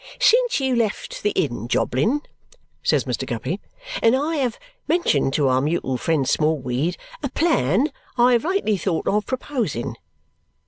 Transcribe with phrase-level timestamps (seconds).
[0.19, 2.21] "Since you left the Inn, Jobling,"
[2.81, 3.27] says Mr.
[3.27, 3.61] Guppy;
[4.01, 9.07] "and I have mentioned to our mutual friend Smallweed a plan I have lately thought
[9.07, 9.95] of proposing.